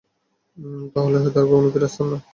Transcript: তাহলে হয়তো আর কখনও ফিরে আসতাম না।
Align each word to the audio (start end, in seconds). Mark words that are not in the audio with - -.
তাহলে 0.93 1.17
হয়তো 1.19 1.37
আর 1.39 1.47
কখনও 1.47 1.71
ফিরে 1.73 1.87
আসতাম 1.89 2.07
না। 2.11 2.17